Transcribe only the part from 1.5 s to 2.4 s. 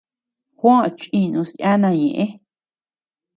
yana ñeʼe.